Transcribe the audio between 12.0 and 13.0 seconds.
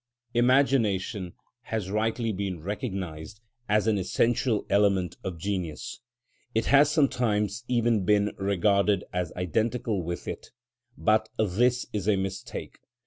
a mistake.